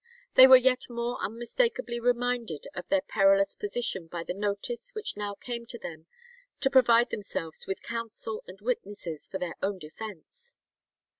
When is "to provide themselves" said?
6.61-7.67